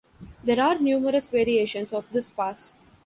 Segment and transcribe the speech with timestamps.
[0.43, 2.73] There are numerous variations of this pass.